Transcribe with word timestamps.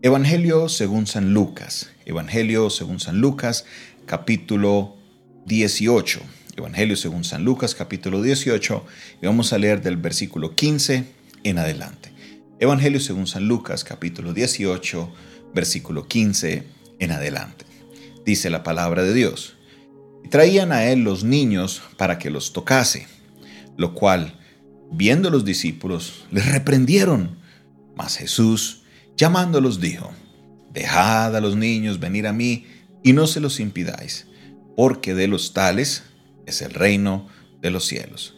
Evangelio 0.00 0.68
según 0.68 1.08
San 1.08 1.34
Lucas. 1.34 1.90
Evangelio 2.06 2.70
según 2.70 3.00
San 3.00 3.20
Lucas, 3.20 3.64
capítulo 4.06 4.94
18. 5.46 6.20
Evangelio 6.56 6.94
según 6.94 7.24
San 7.24 7.44
Lucas, 7.44 7.74
capítulo 7.74 8.22
18. 8.22 8.86
Y 9.20 9.26
vamos 9.26 9.52
a 9.52 9.58
leer 9.58 9.82
del 9.82 9.96
versículo 9.96 10.54
15 10.54 11.04
en 11.42 11.58
adelante. 11.58 12.12
Evangelio 12.60 13.00
según 13.00 13.26
San 13.26 13.48
Lucas, 13.48 13.82
capítulo 13.82 14.32
18, 14.32 15.12
versículo 15.52 16.06
15 16.06 16.62
en 17.00 17.10
adelante. 17.10 17.64
Dice 18.24 18.50
la 18.50 18.62
palabra 18.62 19.02
de 19.02 19.14
Dios. 19.14 19.56
Y 20.24 20.28
traían 20.28 20.70
a 20.70 20.84
él 20.84 21.00
los 21.02 21.24
niños 21.24 21.82
para 21.96 22.20
que 22.20 22.30
los 22.30 22.52
tocase, 22.52 23.08
lo 23.76 23.94
cual, 23.94 24.38
viendo 24.92 25.28
los 25.28 25.44
discípulos, 25.44 26.24
les 26.30 26.46
reprendieron. 26.52 27.36
Mas 27.96 28.16
Jesús, 28.16 28.77
llamándolos, 29.18 29.80
dijo, 29.80 30.10
Dejad 30.72 31.36
a 31.36 31.40
los 31.40 31.56
niños 31.56 32.00
venir 32.00 32.26
a 32.26 32.32
mí 32.32 32.66
y 33.02 33.12
no 33.12 33.26
se 33.26 33.40
los 33.40 33.60
impidáis, 33.60 34.26
porque 34.76 35.14
de 35.14 35.28
los 35.28 35.52
tales 35.52 36.04
es 36.46 36.62
el 36.62 36.72
reino 36.72 37.28
de 37.60 37.70
los 37.70 37.84
cielos. 37.86 38.36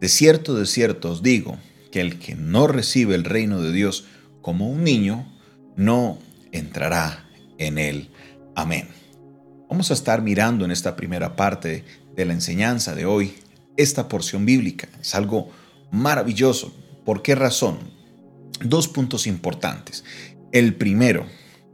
De 0.00 0.08
cierto, 0.08 0.54
de 0.54 0.64
cierto 0.64 1.10
os 1.10 1.22
digo, 1.22 1.58
que 1.90 2.00
el 2.00 2.18
que 2.18 2.36
no 2.36 2.66
recibe 2.66 3.14
el 3.14 3.24
reino 3.24 3.60
de 3.60 3.72
Dios 3.72 4.04
como 4.40 4.70
un 4.70 4.84
niño, 4.84 5.26
no 5.76 6.18
entrará 6.52 7.28
en 7.58 7.78
él. 7.78 8.10
Amén. 8.54 8.88
Vamos 9.68 9.90
a 9.90 9.94
estar 9.94 10.22
mirando 10.22 10.64
en 10.64 10.70
esta 10.70 10.96
primera 10.96 11.36
parte 11.36 11.84
de 12.14 12.24
la 12.24 12.32
enseñanza 12.32 12.94
de 12.94 13.06
hoy 13.06 13.34
esta 13.76 14.08
porción 14.08 14.46
bíblica. 14.46 14.88
Es 15.00 15.14
algo 15.14 15.50
maravilloso. 15.90 16.74
¿Por 17.04 17.22
qué 17.22 17.34
razón? 17.34 17.78
Dos 18.60 18.88
puntos 18.88 19.26
importantes. 19.26 20.04
El 20.52 20.74
primero, 20.74 21.26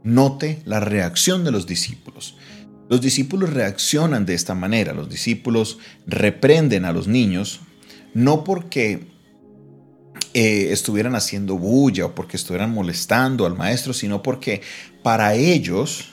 note 0.03 0.61
la 0.65 0.79
reacción 0.79 1.43
de 1.43 1.51
los 1.51 1.67
discípulos. 1.67 2.37
Los 2.89 3.01
discípulos 3.01 3.53
reaccionan 3.53 4.25
de 4.25 4.33
esta 4.33 4.55
manera. 4.55 4.93
Los 4.93 5.09
discípulos 5.09 5.79
reprenden 6.05 6.85
a 6.85 6.93
los 6.93 7.07
niños 7.07 7.59
no 8.13 8.43
porque 8.43 9.07
eh, 10.33 10.71
estuvieran 10.71 11.15
haciendo 11.15 11.57
bulla 11.57 12.05
o 12.05 12.15
porque 12.15 12.37
estuvieran 12.37 12.73
molestando 12.73 13.45
al 13.45 13.57
maestro, 13.57 13.93
sino 13.93 14.23
porque 14.23 14.61
para 15.03 15.35
ellos, 15.35 16.11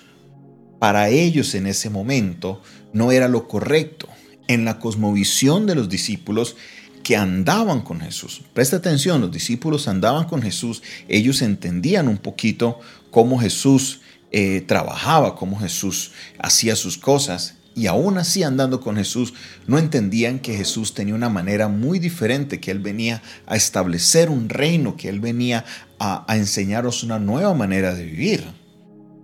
para 0.80 1.08
ellos 1.08 1.54
en 1.54 1.66
ese 1.66 1.90
momento 1.90 2.62
no 2.92 3.12
era 3.12 3.28
lo 3.28 3.46
correcto. 3.46 4.08
En 4.48 4.64
la 4.64 4.78
cosmovisión 4.78 5.66
de 5.66 5.74
los 5.74 5.88
discípulos 5.88 6.56
que 7.04 7.16
andaban 7.16 7.82
con 7.82 8.00
Jesús. 8.00 8.40
Presta 8.52 8.78
atención, 8.78 9.20
los 9.20 9.30
discípulos 9.30 9.86
andaban 9.86 10.24
con 10.24 10.42
Jesús, 10.42 10.82
ellos 11.06 11.42
entendían 11.42 12.08
un 12.08 12.16
poquito 12.16 12.80
cómo 13.12 13.38
Jesús 13.38 14.00
eh, 14.32 14.62
trabajaba, 14.62 15.36
cómo 15.36 15.60
Jesús 15.60 16.10
hacía 16.40 16.74
sus 16.74 16.98
cosas 16.98 17.54
y 17.76 17.86
aún 17.86 18.18
así 18.18 18.42
andando 18.42 18.80
con 18.80 18.96
Jesús, 18.96 19.34
no 19.66 19.78
entendían 19.78 20.38
que 20.38 20.56
Jesús 20.56 20.94
tenía 20.94 21.14
una 21.14 21.28
manera 21.28 21.68
muy 21.68 21.98
diferente, 21.98 22.60
que 22.60 22.70
Él 22.70 22.78
venía 22.78 23.20
a 23.46 23.56
establecer 23.56 24.30
un 24.30 24.48
reino, 24.48 24.96
que 24.96 25.08
Él 25.08 25.20
venía 25.20 25.64
a, 25.98 26.24
a 26.32 26.36
enseñaros 26.36 27.02
una 27.02 27.18
nueva 27.18 27.52
manera 27.54 27.94
de 27.94 28.04
vivir. 28.04 28.44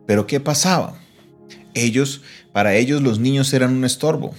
Pero 0.06 0.26
¿qué 0.26 0.40
pasaba? 0.40 0.98
Ellos, 1.74 2.22
para 2.52 2.74
ellos 2.74 3.00
los 3.02 3.20
niños 3.20 3.52
eran 3.52 3.72
un 3.72 3.84
estorbo. 3.84 4.34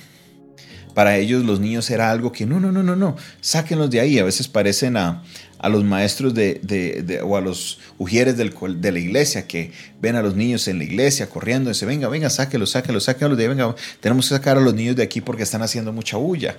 Para 0.93 1.17
ellos 1.17 1.43
los 1.45 1.59
niños 1.59 1.89
era 1.89 2.11
algo 2.11 2.31
que 2.31 2.45
no, 2.45 2.59
no, 2.59 2.71
no, 2.71 2.83
no, 2.83 2.95
no, 2.95 3.15
sáquenlos 3.39 3.89
de 3.89 4.01
ahí. 4.01 4.19
A 4.19 4.25
veces 4.25 4.47
parecen 4.47 4.97
a, 4.97 5.23
a 5.61 5.69
los 5.69 5.83
maestros 5.83 6.33
de, 6.33 7.21
o 7.23 7.37
a 7.37 7.41
los 7.41 7.79
ujieres 7.99 8.35
de 8.35 8.91
la 8.91 8.99
iglesia 8.99 9.47
que 9.47 9.71
ven 10.01 10.15
a 10.15 10.23
los 10.23 10.35
niños 10.35 10.67
en 10.67 10.79
la 10.79 10.83
iglesia 10.83 11.29
corriendo 11.29 11.69
y 11.69 11.73
dicen, 11.73 11.87
venga, 11.87 12.09
venga, 12.09 12.29
sáquelos, 12.31 12.71
sáquenlos, 12.71 13.03
sáquenlos 13.03 13.37
de 13.37 13.47
venga, 13.47 13.75
tenemos 13.99 14.27
que 14.27 14.35
sacar 14.35 14.57
a 14.57 14.61
los 14.61 14.73
niños 14.73 14.95
de 14.95 15.03
aquí 15.03 15.21
porque 15.21 15.43
están 15.43 15.61
haciendo 15.61 15.93
mucha 15.93 16.17
bulla. 16.17 16.57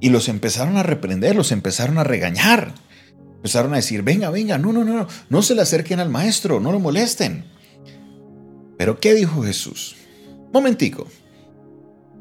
Y 0.00 0.08
los 0.08 0.28
empezaron 0.28 0.78
a 0.78 0.82
reprender, 0.82 1.36
los 1.36 1.52
empezaron 1.52 1.98
a 1.98 2.04
regañar. 2.04 2.74
Empezaron 3.36 3.74
a 3.74 3.76
decir, 3.76 4.02
venga, 4.02 4.30
venga, 4.30 4.56
no, 4.56 4.72
no, 4.72 4.82
no, 4.82 4.94
no, 4.94 5.08
no 5.28 5.42
se 5.42 5.54
le 5.54 5.62
acerquen 5.62 6.00
al 6.00 6.08
maestro, 6.08 6.58
no 6.58 6.72
lo 6.72 6.80
molesten. 6.80 7.44
Pero 8.78 8.98
¿qué 8.98 9.14
dijo 9.14 9.42
Jesús? 9.42 9.94
Momentico, 10.52 11.06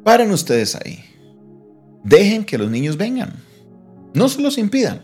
paren 0.04 0.32
ustedes 0.32 0.76
ahí. 0.76 1.04
Dejen 2.06 2.46
que 2.46 2.60
los 2.60 2.70
niños 2.70 2.98
vengan. 2.98 3.34
No 4.14 4.30
se 4.30 4.40
los 4.40 4.58
impidan 4.60 5.02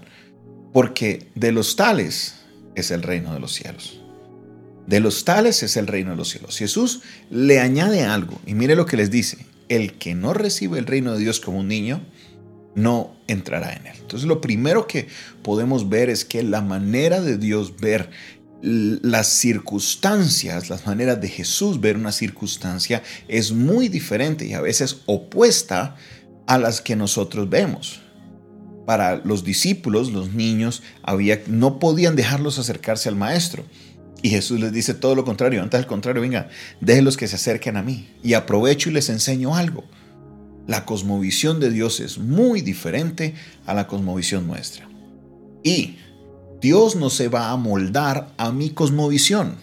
porque 0.72 1.28
de 1.35 1.51
los 1.51 1.75
tales 1.75 2.35
es 2.75 2.91
el 2.91 3.01
reino 3.01 3.34
de 3.34 3.39
los 3.39 3.53
cielos. 3.53 4.00
De 4.85 5.00
los 5.00 5.25
tales 5.25 5.63
es 5.63 5.78
el 5.78 5.88
reino 5.88 6.11
de 6.11 6.17
los 6.17 6.29
cielos. 6.29 6.57
Jesús 6.57 7.01
le 7.31 7.59
añade 7.59 8.03
algo 8.03 8.40
y 8.45 8.53
mire 8.53 8.75
lo 8.75 8.85
que 8.85 8.97
les 8.97 9.09
dice. 9.09 9.45
El 9.67 9.94
que 9.94 10.13
no 10.13 10.34
recibe 10.34 10.78
el 10.78 10.85
reino 10.85 11.13
de 11.13 11.19
Dios 11.19 11.40
como 11.40 11.59
un 11.59 11.67
niño, 11.67 12.01
no 12.75 13.16
entrará 13.28 13.73
en 13.73 13.88
él. 13.88 13.95
Entonces 14.00 14.28
lo 14.28 14.40
primero 14.40 14.85
que 14.85 15.07
podemos 15.41 15.90
ver 15.90 16.09
es 16.09 16.23
que 16.23 16.44
la 16.44 16.61
manera 16.61 17.19
de 17.19 17.38
Dios 17.38 17.78
ver 17.78 18.11
las 18.61 19.28
circunstancias, 19.28 20.69
las 20.69 20.85
maneras 20.85 21.19
de 21.19 21.29
Jesús 21.29 21.81
ver 21.81 21.95
una 21.95 22.11
circunstancia 22.11 23.01
es 23.28 23.51
muy 23.51 23.88
diferente 23.88 24.45
y 24.45 24.53
a 24.53 24.61
veces 24.61 25.01
opuesta 25.07 25.95
a 26.51 26.57
las 26.57 26.81
que 26.81 26.97
nosotros 26.97 27.50
vemos 27.50 28.01
para 28.85 29.16
los 29.23 29.45
discípulos, 29.45 30.12
los 30.12 30.34
niños, 30.34 30.84
había, 31.01 31.41
no 31.47 31.79
podían 31.79 32.17
dejarlos 32.17 32.59
acercarse 32.59 33.07
al 33.07 33.16
maestro. 33.16 33.63
Y 34.22 34.31
Jesús 34.31 34.59
les 34.59 34.73
dice 34.73 34.94
todo 34.94 35.16
lo 35.16 35.23
contrario, 35.23 35.63
antes 35.63 35.79
al 35.79 35.88
contrario, 35.88 36.22
venga, 36.22 36.50
déjenlos 36.81 37.16
que 37.16 37.29
se 37.29 37.38
acerquen 37.38 37.78
a 37.78 37.84
mí 37.84 38.09
y 38.22 38.34
aprovecho 38.34 38.90
y 38.90 38.91
les 38.91 39.07
enseño 39.07 39.56
algo. 39.56 39.85
La 40.67 40.84
cosmovisión 40.84 41.61
de 41.61 41.72
Dios 41.72 42.01
es 42.01 42.17
muy 42.17 42.59
diferente 42.59 43.34
a 43.66 43.73
la 43.73 43.88
cosmovisión 43.88 44.45
nuestra. 44.45 44.90
Y 45.63 46.00
Dios 46.59 46.97
no 46.97 47.09
se 47.09 47.29
va 47.29 47.51
a 47.51 47.56
moldar 47.56 48.34
a 48.35 48.51
mi 48.51 48.72
cosmovisión. 48.72 49.56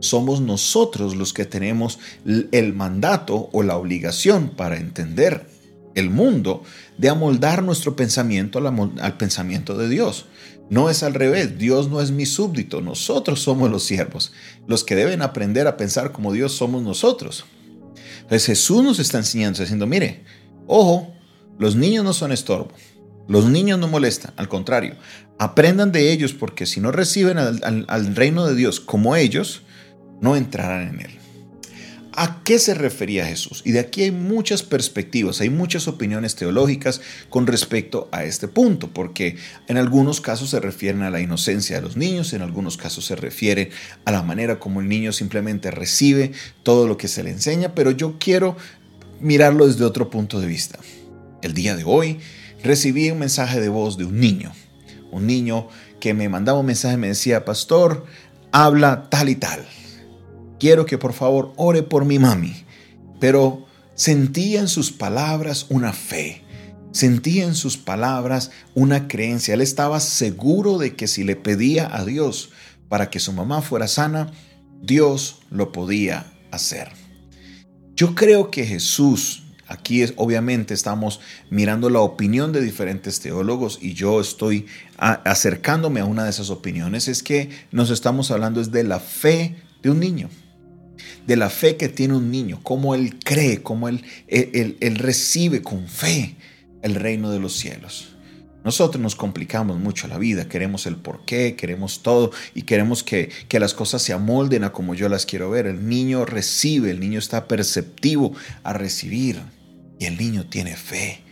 Somos 0.00 0.42
nosotros 0.42 1.16
los 1.16 1.32
que 1.32 1.46
tenemos 1.46 1.98
el 2.26 2.74
mandato 2.74 3.48
o 3.52 3.62
la 3.62 3.78
obligación 3.78 4.50
para 4.50 4.76
entender 4.76 5.55
el 5.96 6.10
mundo 6.10 6.62
de 6.98 7.08
amoldar 7.08 7.64
nuestro 7.64 7.96
pensamiento 7.96 8.58
al, 8.58 9.16
pensamiento 9.16 9.76
de 9.76 9.88
Dios. 9.88 10.26
No 10.70 10.90
es 10.90 11.02
al 11.02 11.14
revés, 11.14 11.58
Dios 11.58 11.88
no 11.88 12.00
es 12.00 12.10
mi 12.10 12.26
súbdito, 12.26 12.80
nosotros 12.80 13.40
somos 13.40 13.70
los 13.70 13.82
siervos. 13.82 14.32
Los 14.68 14.84
que 14.84 14.94
deben 14.94 15.22
aprender 15.22 15.66
a 15.66 15.76
pensar 15.76 16.12
como 16.12 16.32
Dios 16.32 16.52
somos 16.52 16.82
nosotros. 16.82 17.46
Entonces 18.22 18.46
Jesús 18.46 18.84
nos 18.84 18.98
está 18.98 19.18
enseñando, 19.18 19.60
diciendo, 19.60 19.86
mire, 19.86 20.24
ojo, 20.66 21.12
los 21.58 21.76
niños 21.76 22.04
no 22.04 22.12
son 22.12 22.32
estorbo, 22.32 22.72
los 23.28 23.46
niños 23.46 23.78
no 23.78 23.88
molestan, 23.88 24.34
al 24.36 24.48
contrario, 24.48 24.96
aprendan 25.38 25.92
de 25.92 26.12
ellos 26.12 26.32
porque 26.32 26.66
si 26.66 26.80
no 26.80 26.92
reciben 26.92 27.38
al 27.38 28.16
reino 28.16 28.46
de 28.46 28.54
Dios 28.54 28.80
como 28.80 29.16
ellos, 29.16 29.62
no 30.20 30.36
entrarán 30.36 30.88
en 30.88 31.00
él. 31.00 31.25
¿A 32.18 32.42
qué 32.44 32.58
se 32.58 32.72
refería 32.72 33.26
Jesús? 33.26 33.60
Y 33.66 33.72
de 33.72 33.78
aquí 33.78 34.04
hay 34.04 34.10
muchas 34.10 34.62
perspectivas, 34.62 35.42
hay 35.42 35.50
muchas 35.50 35.86
opiniones 35.86 36.34
teológicas 36.34 37.02
con 37.28 37.46
respecto 37.46 38.08
a 38.10 38.24
este 38.24 38.48
punto, 38.48 38.88
porque 38.88 39.36
en 39.68 39.76
algunos 39.76 40.22
casos 40.22 40.48
se 40.48 40.58
refieren 40.58 41.02
a 41.02 41.10
la 41.10 41.20
inocencia 41.20 41.76
de 41.76 41.82
los 41.82 41.98
niños, 41.98 42.32
en 42.32 42.40
algunos 42.40 42.78
casos 42.78 43.04
se 43.04 43.16
refiere 43.16 43.68
a 44.06 44.12
la 44.12 44.22
manera 44.22 44.58
como 44.58 44.80
el 44.80 44.88
niño 44.88 45.12
simplemente 45.12 45.70
recibe 45.70 46.32
todo 46.62 46.88
lo 46.88 46.96
que 46.96 47.06
se 47.06 47.22
le 47.22 47.32
enseña, 47.32 47.74
pero 47.74 47.90
yo 47.90 48.16
quiero 48.18 48.56
mirarlo 49.20 49.66
desde 49.66 49.84
otro 49.84 50.08
punto 50.08 50.40
de 50.40 50.46
vista. 50.46 50.78
El 51.42 51.52
día 51.52 51.76
de 51.76 51.84
hoy 51.84 52.18
recibí 52.64 53.10
un 53.10 53.18
mensaje 53.18 53.60
de 53.60 53.68
voz 53.68 53.98
de 53.98 54.06
un 54.06 54.18
niño, 54.18 54.52
un 55.10 55.26
niño 55.26 55.68
que 56.00 56.14
me 56.14 56.30
mandaba 56.30 56.60
un 56.60 56.66
mensaje 56.66 56.94
y 56.94 56.98
me 56.98 57.08
decía, 57.08 57.44
pastor, 57.44 58.06
habla 58.52 59.10
tal 59.10 59.28
y 59.28 59.34
tal 59.34 59.66
quiero 60.58 60.86
que 60.86 60.98
por 60.98 61.12
favor 61.12 61.52
ore 61.56 61.82
por 61.82 62.04
mi 62.04 62.18
mami. 62.18 62.64
Pero 63.20 63.66
sentía 63.94 64.60
en 64.60 64.68
sus 64.68 64.92
palabras 64.92 65.66
una 65.68 65.92
fe, 65.92 66.42
sentía 66.92 67.44
en 67.44 67.54
sus 67.54 67.76
palabras 67.76 68.50
una 68.74 69.08
creencia. 69.08 69.54
Él 69.54 69.60
estaba 69.60 70.00
seguro 70.00 70.78
de 70.78 70.94
que 70.94 71.06
si 71.06 71.24
le 71.24 71.36
pedía 71.36 71.94
a 71.94 72.04
Dios 72.04 72.50
para 72.88 73.10
que 73.10 73.20
su 73.20 73.32
mamá 73.32 73.62
fuera 73.62 73.88
sana, 73.88 74.30
Dios 74.82 75.40
lo 75.50 75.72
podía 75.72 76.32
hacer. 76.50 76.90
Yo 77.96 78.14
creo 78.14 78.50
que 78.50 78.66
Jesús, 78.66 79.44
aquí 79.66 80.02
es, 80.02 80.12
obviamente 80.16 80.74
estamos 80.74 81.20
mirando 81.50 81.88
la 81.88 82.00
opinión 82.00 82.52
de 82.52 82.60
diferentes 82.60 83.20
teólogos 83.20 83.78
y 83.80 83.94
yo 83.94 84.20
estoy 84.20 84.66
acercándome 84.98 86.00
a 86.00 86.04
una 86.04 86.24
de 86.24 86.30
esas 86.30 86.50
opiniones, 86.50 87.08
es 87.08 87.22
que 87.22 87.48
nos 87.72 87.90
estamos 87.90 88.30
hablando 88.30 88.60
es 88.60 88.70
de 88.70 88.84
la 88.84 89.00
fe 89.00 89.56
de 89.82 89.90
un 89.90 90.00
niño 90.00 90.28
de 91.26 91.36
la 91.36 91.50
fe 91.50 91.76
que 91.76 91.88
tiene 91.88 92.14
un 92.14 92.30
niño, 92.30 92.60
cómo 92.62 92.94
él 92.94 93.18
cree, 93.18 93.62
cómo 93.62 93.88
él, 93.88 94.04
él, 94.28 94.96
recibe 94.96 95.62
con 95.62 95.86
fe 95.88 96.36
el 96.82 96.94
reino 96.94 97.30
de 97.30 97.40
los 97.40 97.54
cielos. 97.54 98.12
Nosotros 98.64 99.00
nos 99.00 99.14
complicamos 99.14 99.78
mucho 99.78 100.08
la 100.08 100.18
vida, 100.18 100.48
queremos 100.48 100.86
el 100.86 100.96
porqué, 100.96 101.54
queremos 101.54 102.02
todo 102.02 102.32
y 102.52 102.62
queremos 102.62 103.04
que, 103.04 103.30
que, 103.48 103.60
las 103.60 103.74
cosas 103.74 104.02
se 104.02 104.12
amolden 104.12 104.64
a 104.64 104.72
como 104.72 104.94
yo 104.94 105.08
las 105.08 105.24
quiero 105.24 105.50
ver. 105.50 105.66
El 105.66 105.88
niño 105.88 106.24
recibe, 106.24 106.90
el 106.90 106.98
niño 106.98 107.20
está 107.20 107.46
perceptivo 107.46 108.32
a 108.64 108.72
recibir 108.72 109.40
y 110.00 110.06
el 110.06 110.18
niño 110.18 110.46
tiene 110.46 110.76
fe. 110.76 111.22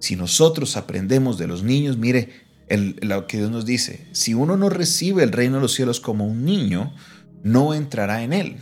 Si 0.00 0.16
nosotros 0.16 0.76
aprendemos 0.76 1.38
de 1.38 1.46
los 1.46 1.62
niños, 1.62 1.96
mire 1.96 2.28
lo 2.76 3.26
que 3.26 3.38
Dios 3.38 3.50
nos 3.50 3.66
dice, 3.66 4.06
si 4.12 4.34
uno 4.34 4.56
no 4.56 4.68
recibe 4.68 5.22
el 5.22 5.32
reino 5.32 5.56
de 5.56 5.62
los 5.62 5.74
cielos 5.74 6.00
como 6.00 6.26
un 6.26 6.44
niño, 6.44 6.94
no 7.42 7.74
entrará 7.74 8.22
en 8.22 8.32
él. 8.32 8.56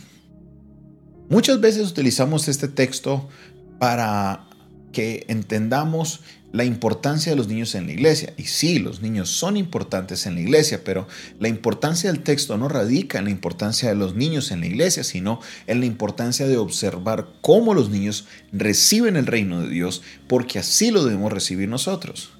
Muchas 1.29 1.61
veces 1.61 1.87
utilizamos 1.87 2.47
este 2.47 2.67
texto 2.67 3.29
para 3.77 4.47
que 4.91 5.25
entendamos 5.27 6.21
la 6.51 6.65
importancia 6.65 7.31
de 7.31 7.35
los 7.35 7.47
niños 7.47 7.75
en 7.75 7.85
la 7.85 7.93
iglesia. 7.93 8.33
Y 8.35 8.45
sí, 8.45 8.79
los 8.79 9.01
niños 9.01 9.29
son 9.29 9.55
importantes 9.55 10.25
en 10.25 10.33
la 10.33 10.41
iglesia, 10.41 10.81
pero 10.83 11.07
la 11.39 11.47
importancia 11.47 12.11
del 12.11 12.23
texto 12.23 12.57
no 12.57 12.67
radica 12.67 13.19
en 13.19 13.25
la 13.25 13.29
importancia 13.29 13.89
de 13.89 13.95
los 13.95 14.15
niños 14.15 14.49
en 14.49 14.61
la 14.61 14.65
iglesia, 14.65 15.03
sino 15.03 15.39
en 15.67 15.81
la 15.81 15.85
importancia 15.85 16.47
de 16.47 16.57
observar 16.57 17.27
cómo 17.41 17.75
los 17.75 17.91
niños 17.91 18.25
reciben 18.51 19.15
el 19.15 19.27
reino 19.27 19.61
de 19.61 19.69
Dios, 19.69 20.01
porque 20.27 20.57
así 20.57 20.89
lo 20.89 21.05
debemos 21.05 21.31
recibir 21.31 21.69
nosotros. 21.69 22.31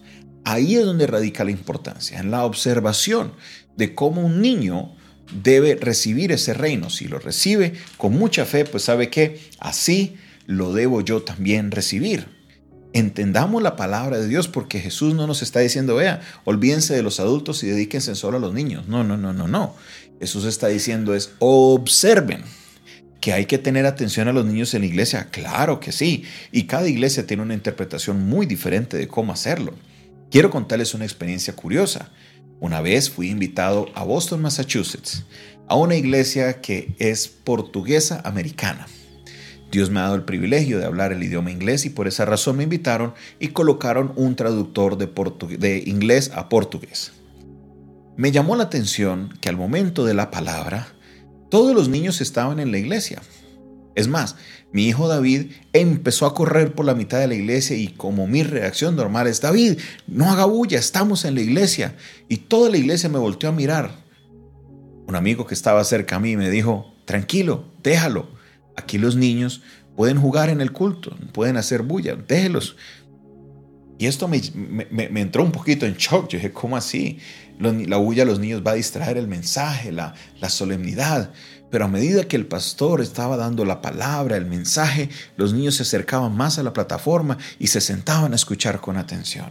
Ahí 0.45 0.77
es 0.77 0.85
donde 0.85 1.05
radica 1.05 1.43
la 1.43 1.51
importancia, 1.51 2.19
en 2.19 2.31
la 2.31 2.43
observación 2.43 3.33
de 3.77 3.93
cómo 3.93 4.25
un 4.25 4.41
niño 4.41 4.95
debe 5.31 5.75
recibir 5.75 6.31
ese 6.31 6.53
reino. 6.53 6.89
Si 6.89 7.07
lo 7.07 7.19
recibe 7.19 7.73
con 7.97 8.17
mucha 8.17 8.45
fe, 8.45 8.65
pues 8.65 8.83
sabe 8.83 9.09
que 9.09 9.39
así 9.59 10.15
lo 10.45 10.73
debo 10.73 11.01
yo 11.01 11.21
también 11.21 11.71
recibir. 11.71 12.27
Entendamos 12.91 13.61
la 13.61 13.75
palabra 13.75 14.17
de 14.17 14.27
Dios 14.27 14.47
porque 14.47 14.79
Jesús 14.79 15.13
no 15.13 15.27
nos 15.27 15.43
está 15.43 15.59
diciendo, 15.59 15.95
vea, 15.95 16.21
olvídense 16.43 16.95
de 16.95 17.03
los 17.03 17.19
adultos 17.19 17.63
y 17.63 17.67
dedíquense 17.67 18.15
solo 18.15 18.37
a 18.37 18.39
los 18.39 18.53
niños. 18.53 18.87
No, 18.87 19.03
no, 19.03 19.15
no, 19.15 19.31
no, 19.31 19.47
no. 19.47 19.75
Jesús 20.19 20.45
está 20.45 20.67
diciendo 20.67 21.13
es, 21.13 21.31
observen 21.39 22.43
que 23.21 23.33
hay 23.33 23.45
que 23.45 23.57
tener 23.57 23.85
atención 23.85 24.27
a 24.27 24.33
los 24.33 24.45
niños 24.45 24.73
en 24.73 24.81
la 24.81 24.87
iglesia. 24.87 25.27
Claro 25.29 25.79
que 25.79 25.91
sí. 25.91 26.23
Y 26.51 26.63
cada 26.63 26.87
iglesia 26.87 27.27
tiene 27.27 27.43
una 27.43 27.53
interpretación 27.53 28.19
muy 28.21 28.45
diferente 28.45 28.97
de 28.97 29.07
cómo 29.07 29.33
hacerlo. 29.33 29.73
Quiero 30.31 30.49
contarles 30.49 30.93
una 30.93 31.05
experiencia 31.05 31.55
curiosa. 31.55 32.11
Una 32.59 32.81
vez 32.81 33.09
fui 33.09 33.29
invitado 33.29 33.87
a 33.95 34.03
Boston, 34.03 34.41
Massachusetts, 34.41 35.23
a 35.67 35.75
una 35.75 35.95
iglesia 35.95 36.61
que 36.61 36.93
es 36.99 37.27
portuguesa 37.27 38.21
americana. 38.25 38.87
Dios 39.71 39.89
me 39.91 39.99
ha 39.99 40.03
dado 40.03 40.15
el 40.15 40.23
privilegio 40.23 40.79
de 40.79 40.85
hablar 40.85 41.11
el 41.13 41.23
idioma 41.23 41.51
inglés 41.51 41.85
y 41.85 41.89
por 41.89 42.07
esa 42.07 42.25
razón 42.25 42.57
me 42.57 42.63
invitaron 42.63 43.13
y 43.39 43.49
colocaron 43.49 44.11
un 44.15 44.35
traductor 44.35 44.97
de, 44.97 45.83
inglés 45.85 46.31
a 46.33 46.49
portugués. 46.49 47.11
Me 48.17 48.31
llamó 48.31 48.55
la 48.55 48.63
atención 48.63 49.29
que 49.39 49.47
al 49.47 49.55
momento 49.55 50.03
de 50.03 50.15
la 50.15 50.31
palabra, 50.31 50.87
todos 51.49 51.75
los 51.75 51.87
niños 51.87 52.19
estaban 52.19 52.59
en 52.59 52.71
la 52.71 52.79
iglesia. 52.79 53.21
Es 53.95 54.07
más, 54.07 54.35
mi 54.71 54.85
hijo 54.87 55.07
David 55.07 55.51
empezó 55.73 56.25
a 56.25 56.33
correr 56.33 56.73
por 56.73 56.85
la 56.85 56.93
mitad 56.93 57.19
de 57.19 57.27
la 57.27 57.35
iglesia 57.35 57.75
y 57.75 57.87
como 57.87 58.27
mi 58.27 58.43
reacción 58.43 58.95
normal 58.95 59.27
es, 59.27 59.41
David, 59.41 59.79
no 60.07 60.31
haga 60.31 60.45
bulla, 60.45 60.77
estamos 60.77 61.25
en 61.25 61.35
la 61.35 61.41
iglesia. 61.41 61.95
Y 62.27 62.37
toda 62.37 62.69
la 62.69 62.77
iglesia 62.77 63.09
me 63.09 63.19
volteó 63.19 63.49
a 63.49 63.53
mirar. 63.53 63.91
Un 65.07 65.15
amigo 65.15 65.47
que 65.47 65.55
estaba 65.55 65.83
cerca 65.83 66.17
a 66.17 66.19
mí 66.19 66.37
me 66.37 66.49
dijo, 66.49 66.93
tranquilo, 67.05 67.65
déjalo. 67.81 68.29
Aquí 68.75 68.97
los 68.97 69.15
niños 69.15 69.61
pueden 69.95 70.21
jugar 70.21 70.49
en 70.49 70.61
el 70.61 70.71
culto, 70.71 71.17
pueden 71.33 71.57
hacer 71.57 71.81
bulla, 71.81 72.15
déjelos. 72.15 72.77
Y 73.99 74.07
esto 74.07 74.29
me, 74.29 74.41
entró 75.19 75.43
un 75.43 75.51
poquito 75.51 75.85
en 75.85 75.95
shock. 75.95 76.29
Yo 76.29 76.37
dije, 76.37 76.53
¿cómo 76.53 76.77
así? 76.77 77.19
La 77.59 77.97
bulla 77.97 78.23
a 78.23 78.25
los 78.25 78.39
niños 78.39 78.63
va 78.65 78.71
a 78.71 78.75
distraer 78.75 79.17
el 79.17 79.27
mensaje, 79.27 79.91
la, 79.91 80.15
la 80.39 80.49
solemnidad. 80.49 81.33
Pero 81.69 81.83
a 81.83 81.89
medida 81.89 82.23
que 82.23 82.37
el 82.37 82.45
pastor 82.45 83.01
estaba 83.01 83.35
dando 83.35 83.65
la 83.65 83.81
palabra, 83.81 84.37
el 84.37 84.45
mensaje, 84.45 85.09
los 85.35 85.51
niños 85.51 85.75
se 85.75 85.83
acercaban 85.83 86.33
más 86.33 86.57
a 86.57 86.63
la 86.63 86.71
plataforma 86.71 87.37
y 87.59 87.67
se 87.67 87.81
sentaban 87.81 88.31
a 88.31 88.37
escuchar 88.37 88.79
con 88.79 88.95
atención. 88.95 89.49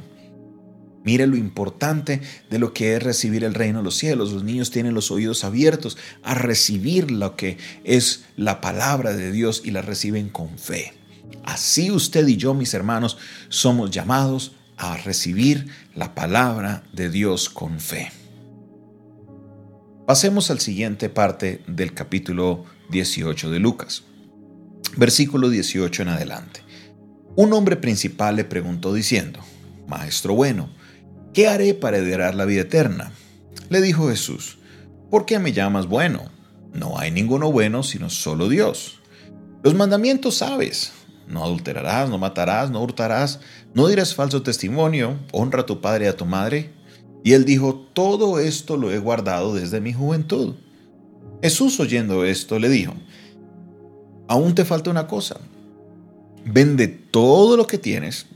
Mire 1.04 1.26
lo 1.26 1.36
importante 1.36 2.22
de 2.48 2.58
lo 2.58 2.72
que 2.72 2.96
es 2.96 3.02
recibir 3.02 3.44
el 3.44 3.52
reino 3.52 3.80
de 3.80 3.84
los 3.84 3.98
cielos. 3.98 4.32
Los 4.32 4.44
niños 4.44 4.70
tienen 4.70 4.94
los 4.94 5.10
oídos 5.10 5.44
abiertos 5.44 5.98
a 6.22 6.34
recibir 6.34 7.10
lo 7.10 7.36
que 7.36 7.58
es 7.84 8.24
la 8.36 8.62
palabra 8.62 9.12
de 9.12 9.30
Dios 9.30 9.60
y 9.62 9.72
la 9.72 9.82
reciben 9.82 10.30
con 10.30 10.58
fe. 10.58 10.97
Así 11.44 11.90
usted 11.90 12.26
y 12.28 12.36
yo, 12.36 12.54
mis 12.54 12.74
hermanos, 12.74 13.18
somos 13.48 13.90
llamados 13.90 14.52
a 14.76 14.96
recibir 14.96 15.66
la 15.94 16.14
palabra 16.14 16.84
de 16.92 17.10
Dios 17.10 17.48
con 17.48 17.80
fe. 17.80 18.10
Pasemos 20.06 20.50
al 20.50 20.60
siguiente 20.60 21.10
parte 21.10 21.62
del 21.66 21.92
capítulo 21.92 22.64
18 22.90 23.50
de 23.50 23.58
Lucas. 23.58 24.04
Versículo 24.96 25.50
18 25.50 26.02
en 26.02 26.08
adelante. 26.08 26.60
Un 27.36 27.52
hombre 27.52 27.76
principal 27.76 28.36
le 28.36 28.44
preguntó 28.44 28.94
diciendo, 28.94 29.40
Maestro 29.86 30.34
bueno, 30.34 30.70
¿qué 31.34 31.48
haré 31.48 31.74
para 31.74 31.98
heredar 31.98 32.34
la 32.34 32.46
vida 32.46 32.62
eterna? 32.62 33.12
Le 33.68 33.80
dijo 33.80 34.08
Jesús, 34.08 34.58
¿por 35.10 35.26
qué 35.26 35.38
me 35.38 35.52
llamas 35.52 35.86
bueno? 35.86 36.30
No 36.72 36.98
hay 36.98 37.10
ninguno 37.10 37.52
bueno 37.52 37.82
sino 37.82 38.10
solo 38.10 38.48
Dios. 38.48 39.00
Los 39.62 39.74
mandamientos 39.74 40.36
sabes. 40.36 40.92
No 41.28 41.44
adulterarás, 41.44 42.08
no 42.08 42.18
matarás, 42.18 42.70
no 42.70 42.82
hurtarás, 42.82 43.40
no 43.74 43.86
dirás 43.86 44.14
falso 44.14 44.42
testimonio, 44.42 45.18
honra 45.30 45.60
a 45.60 45.66
tu 45.66 45.80
padre 45.80 46.06
y 46.06 46.08
a 46.08 46.16
tu 46.16 46.24
madre. 46.24 46.72
Y 47.22 47.34
él 47.34 47.44
dijo, 47.44 47.74
todo 47.92 48.38
esto 48.38 48.76
lo 48.76 48.90
he 48.90 48.98
guardado 48.98 49.54
desde 49.54 49.80
mi 49.80 49.92
juventud. 49.92 50.54
Jesús 51.42 51.78
oyendo 51.78 52.24
esto 52.24 52.58
le 52.58 52.68
dijo, 52.68 52.94
aún 54.26 54.54
te 54.54 54.64
falta 54.64 54.90
una 54.90 55.06
cosa, 55.06 55.36
vende 56.44 56.88
todo 56.88 57.56
lo 57.56 57.66
que 57.66 57.78
tienes 57.78 58.26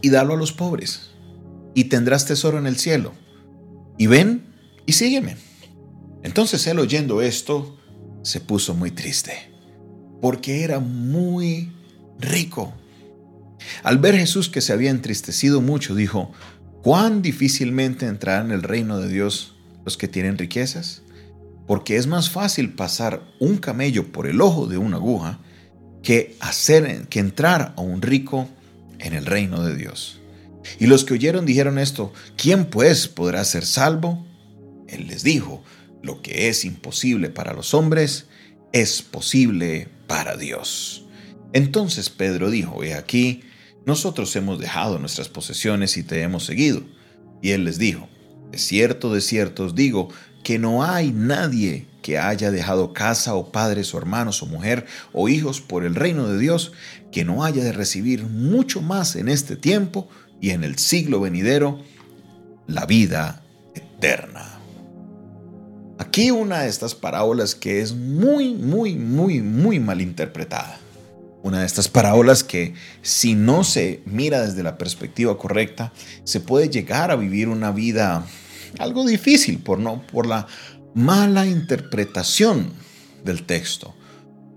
y 0.00 0.10
dalo 0.10 0.34
a 0.34 0.36
los 0.36 0.52
pobres 0.52 1.10
y 1.74 1.84
tendrás 1.84 2.26
tesoro 2.26 2.58
en 2.58 2.66
el 2.66 2.76
cielo. 2.76 3.12
Y 3.98 4.06
ven 4.06 4.44
y 4.86 4.92
sígueme. 4.92 5.36
Entonces 6.22 6.66
él 6.66 6.78
oyendo 6.78 7.20
esto 7.20 7.76
se 8.22 8.40
puso 8.40 8.74
muy 8.74 8.90
triste, 8.90 9.32
porque 10.20 10.64
era 10.64 10.80
muy 10.80 11.72
rico. 12.18 12.74
Al 13.82 13.98
ver 13.98 14.16
Jesús 14.16 14.48
que 14.48 14.60
se 14.60 14.72
había 14.72 14.90
entristecido 14.90 15.60
mucho, 15.60 15.94
dijo, 15.94 16.32
¿cuán 16.82 17.22
difícilmente 17.22 18.06
entrarán 18.06 18.46
en 18.46 18.52
el 18.52 18.62
reino 18.62 18.98
de 18.98 19.08
Dios 19.08 19.56
los 19.84 19.96
que 19.96 20.08
tienen 20.08 20.38
riquezas? 20.38 21.02
Porque 21.66 21.96
es 21.96 22.06
más 22.06 22.30
fácil 22.30 22.72
pasar 22.72 23.22
un 23.40 23.58
camello 23.58 24.10
por 24.10 24.26
el 24.26 24.40
ojo 24.40 24.66
de 24.66 24.78
una 24.78 24.96
aguja 24.96 25.40
que 26.02 26.36
hacer 26.40 27.08
que 27.08 27.18
entrar 27.18 27.74
a 27.76 27.80
un 27.80 28.00
rico 28.00 28.48
en 28.98 29.12
el 29.14 29.26
reino 29.26 29.62
de 29.62 29.76
Dios. 29.76 30.20
Y 30.78 30.86
los 30.86 31.04
que 31.04 31.14
oyeron 31.14 31.46
dijeron 31.46 31.78
esto, 31.78 32.12
¿quién 32.36 32.66
pues 32.66 33.08
podrá 33.08 33.44
ser 33.44 33.64
salvo? 33.64 34.26
Él 34.86 35.06
les 35.08 35.22
dijo, 35.22 35.62
lo 36.02 36.22
que 36.22 36.48
es 36.48 36.64
imposible 36.64 37.28
para 37.30 37.52
los 37.52 37.74
hombres 37.74 38.26
es 38.72 39.02
posible 39.02 39.88
para 40.06 40.36
Dios. 40.36 41.07
Entonces 41.52 42.10
Pedro 42.10 42.50
dijo, 42.50 42.82
he 42.82 42.94
aquí, 42.94 43.42
nosotros 43.86 44.34
hemos 44.36 44.58
dejado 44.58 44.98
nuestras 44.98 45.28
posesiones 45.28 45.96
y 45.96 46.02
te 46.02 46.22
hemos 46.22 46.44
seguido. 46.44 46.82
Y 47.40 47.50
él 47.50 47.64
les 47.64 47.78
dijo, 47.78 48.08
de 48.50 48.58
cierto, 48.58 49.12
de 49.12 49.20
cierto 49.20 49.64
os 49.64 49.74
digo, 49.74 50.08
que 50.42 50.58
no 50.58 50.84
hay 50.84 51.12
nadie 51.12 51.86
que 52.02 52.18
haya 52.18 52.50
dejado 52.50 52.92
casa 52.92 53.34
o 53.34 53.50
padres 53.52 53.92
o 53.94 53.98
hermanos 53.98 54.42
o 54.42 54.46
mujer 54.46 54.86
o 55.12 55.28
hijos 55.28 55.60
por 55.60 55.84
el 55.84 55.94
reino 55.94 56.28
de 56.28 56.38
Dios, 56.38 56.72
que 57.12 57.24
no 57.24 57.44
haya 57.44 57.64
de 57.64 57.72
recibir 57.72 58.24
mucho 58.24 58.80
más 58.82 59.16
en 59.16 59.28
este 59.28 59.56
tiempo 59.56 60.08
y 60.40 60.50
en 60.50 60.64
el 60.64 60.78
siglo 60.78 61.20
venidero 61.20 61.80
la 62.66 62.86
vida 62.86 63.42
eterna. 63.74 64.58
Aquí 65.98 66.30
una 66.30 66.60
de 66.60 66.68
estas 66.68 66.94
parábolas 66.94 67.54
que 67.54 67.80
es 67.80 67.94
muy, 67.94 68.54
muy, 68.54 68.94
muy, 68.94 69.40
muy 69.40 69.80
mal 69.80 70.00
interpretada. 70.00 70.78
Una 71.48 71.60
de 71.60 71.66
estas 71.66 71.88
parábolas 71.88 72.44
que 72.44 72.74
si 73.00 73.34
no 73.34 73.64
se 73.64 74.02
mira 74.04 74.44
desde 74.44 74.62
la 74.62 74.76
perspectiva 74.76 75.38
correcta, 75.38 75.94
se 76.24 76.40
puede 76.40 76.68
llegar 76.68 77.10
a 77.10 77.16
vivir 77.16 77.48
una 77.48 77.70
vida 77.70 78.26
algo 78.78 79.06
difícil 79.06 79.58
por, 79.58 79.78
no, 79.78 80.02
por 80.12 80.26
la 80.26 80.46
mala 80.94 81.46
interpretación 81.46 82.74
del 83.24 83.46
texto, 83.46 83.94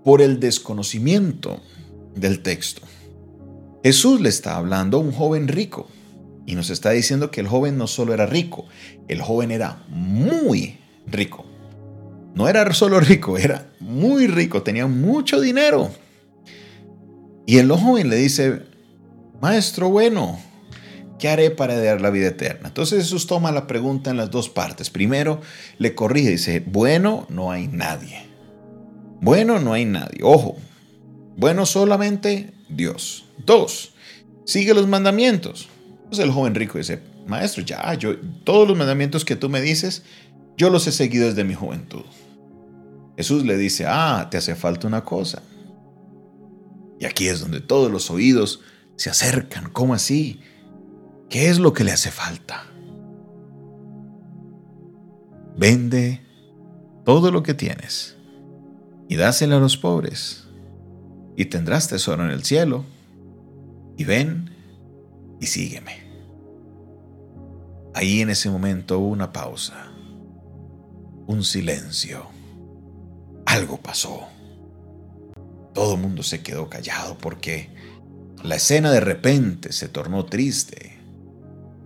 por 0.04 0.20
el 0.20 0.38
desconocimiento 0.38 1.62
del 2.14 2.42
texto. 2.42 2.82
Jesús 3.82 4.20
le 4.20 4.28
está 4.28 4.56
hablando 4.56 4.98
a 4.98 5.00
un 5.00 5.12
joven 5.12 5.48
rico 5.48 5.88
y 6.44 6.56
nos 6.56 6.68
está 6.68 6.90
diciendo 6.90 7.30
que 7.30 7.40
el 7.40 7.48
joven 7.48 7.78
no 7.78 7.86
solo 7.86 8.12
era 8.12 8.26
rico, 8.26 8.66
el 9.08 9.22
joven 9.22 9.50
era 9.50 9.82
muy 9.88 10.78
rico. 11.06 11.46
No 12.34 12.50
era 12.50 12.70
solo 12.74 13.00
rico, 13.00 13.38
era 13.38 13.72
muy 13.80 14.26
rico, 14.26 14.62
tenía 14.62 14.86
mucho 14.86 15.40
dinero. 15.40 15.90
Y 17.46 17.58
el 17.58 17.70
joven 17.70 18.08
le 18.08 18.16
dice, 18.16 18.62
maestro 19.40 19.88
bueno, 19.88 20.38
¿qué 21.18 21.28
haré 21.28 21.50
para 21.50 21.74
heredar 21.74 22.00
la 22.00 22.10
vida 22.10 22.28
eterna? 22.28 22.68
Entonces 22.68 23.00
Jesús 23.00 23.26
toma 23.26 23.52
la 23.52 23.66
pregunta 23.66 24.10
en 24.10 24.16
las 24.16 24.30
dos 24.30 24.48
partes. 24.48 24.90
Primero, 24.90 25.40
le 25.78 25.94
corrige 25.94 26.30
dice, 26.30 26.62
bueno, 26.64 27.26
no 27.28 27.50
hay 27.50 27.68
nadie. 27.68 28.26
Bueno, 29.20 29.58
no 29.60 29.72
hay 29.72 29.84
nadie. 29.84 30.20
Ojo, 30.22 30.56
bueno 31.36 31.66
solamente 31.66 32.52
Dios. 32.68 33.26
Dos, 33.44 33.94
sigue 34.44 34.74
los 34.74 34.86
mandamientos. 34.86 35.68
Entonces 36.04 36.24
el 36.24 36.30
joven 36.32 36.54
rico 36.54 36.78
dice, 36.78 37.00
maestro, 37.26 37.62
ya, 37.64 37.94
yo, 37.94 38.16
todos 38.44 38.68
los 38.68 38.76
mandamientos 38.76 39.24
que 39.24 39.36
tú 39.36 39.48
me 39.48 39.60
dices, 39.60 40.02
yo 40.56 40.70
los 40.70 40.86
he 40.86 40.92
seguido 40.92 41.26
desde 41.26 41.44
mi 41.44 41.54
juventud. 41.54 42.04
Jesús 43.16 43.44
le 43.44 43.56
dice, 43.56 43.84
ah, 43.86 44.28
te 44.30 44.38
hace 44.38 44.54
falta 44.54 44.86
una 44.86 45.04
cosa. 45.04 45.42
Y 47.02 47.04
aquí 47.04 47.26
es 47.26 47.40
donde 47.40 47.60
todos 47.60 47.90
los 47.90 48.12
oídos 48.12 48.60
se 48.94 49.10
acercan. 49.10 49.70
¿Cómo 49.70 49.92
así? 49.92 50.38
¿Qué 51.28 51.48
es 51.48 51.58
lo 51.58 51.72
que 51.72 51.82
le 51.82 51.90
hace 51.90 52.12
falta? 52.12 52.64
Vende 55.56 56.20
todo 57.04 57.32
lo 57.32 57.42
que 57.42 57.54
tienes 57.54 58.16
y 59.08 59.16
dáselo 59.16 59.56
a 59.56 59.58
los 59.58 59.76
pobres 59.76 60.46
y 61.36 61.46
tendrás 61.46 61.88
tesoro 61.88 62.24
en 62.24 62.30
el 62.30 62.44
cielo. 62.44 62.84
Y 63.96 64.04
ven 64.04 64.50
y 65.40 65.46
sígueme. 65.46 66.06
Ahí 67.94 68.20
en 68.20 68.30
ese 68.30 68.48
momento 68.48 69.00
hubo 69.00 69.08
una 69.08 69.32
pausa, 69.32 69.90
un 71.26 71.42
silencio. 71.42 72.26
Algo 73.44 73.78
pasó. 73.78 74.28
Todo 75.74 75.94
el 75.94 76.00
mundo 76.00 76.22
se 76.22 76.42
quedó 76.42 76.68
callado 76.68 77.16
porque 77.18 77.70
la 78.42 78.56
escena 78.56 78.90
de 78.90 79.00
repente 79.00 79.72
se 79.72 79.88
tornó 79.88 80.26
triste. 80.26 80.98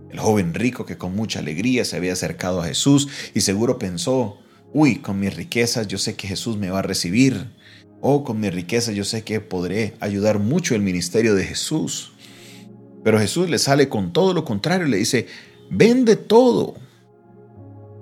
El 0.09 0.19
joven 0.19 0.53
rico 0.53 0.85
que 0.85 0.97
con 0.97 1.15
mucha 1.15 1.39
alegría 1.39 1.85
se 1.85 1.95
había 1.95 2.13
acercado 2.13 2.61
a 2.61 2.65
Jesús 2.65 3.07
y 3.33 3.41
seguro 3.41 3.77
pensó, 3.77 4.37
uy, 4.73 4.97
con 4.97 5.19
mis 5.19 5.35
riquezas 5.35 5.87
yo 5.87 5.97
sé 5.97 6.15
que 6.15 6.27
Jesús 6.27 6.57
me 6.57 6.69
va 6.69 6.79
a 6.79 6.83
recibir. 6.83 7.55
O 8.01 8.23
con 8.23 8.39
mi 8.39 8.49
riqueza 8.49 8.91
yo 8.91 9.03
sé 9.03 9.23
que 9.23 9.41
podré 9.41 9.95
ayudar 9.99 10.39
mucho 10.39 10.75
el 10.75 10.81
ministerio 10.81 11.35
de 11.35 11.45
Jesús. 11.45 12.13
Pero 13.03 13.19
Jesús 13.19 13.49
le 13.49 13.59
sale 13.59 13.89
con 13.89 14.11
todo 14.13 14.33
lo 14.33 14.43
contrario, 14.43 14.87
le 14.87 14.97
dice, 14.97 15.27
vende 15.69 16.15
todo 16.15 16.75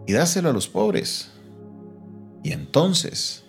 y 0.07 0.13
dáselo 0.13 0.49
a 0.49 0.53
los 0.53 0.67
pobres. 0.67 1.31
Y 2.43 2.51
entonces 2.51 3.43